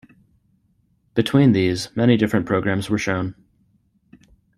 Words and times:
Between 1.13 1.51
these 1.51 1.95
many 1.95 2.17
different 2.17 2.47
programs 2.47 2.89
were 2.89 2.97
shown. 2.97 3.35